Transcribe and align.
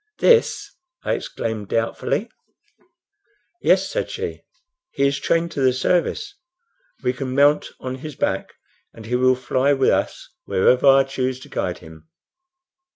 "This!" 0.17 0.75
I 1.03 1.13
exclaimed, 1.13 1.67
doubtfully. 1.67 2.27
"Yes," 3.61 3.87
said 3.87 4.09
she. 4.09 4.41
"He 4.89 5.05
is 5.05 5.19
trained 5.19 5.51
to 5.51 5.61
the 5.61 5.73
service. 5.73 6.33
We 7.03 7.13
can 7.13 7.35
mount 7.35 7.69
on 7.79 7.93
his 7.93 8.15
back, 8.15 8.55
and 8.95 9.05
he 9.05 9.15
will 9.15 9.35
fly 9.35 9.73
with 9.73 9.91
us 9.91 10.27
wherever 10.45 10.87
I 10.87 11.03
choose 11.03 11.39
to 11.41 11.49
guide 11.49 11.77
him." 11.85 12.09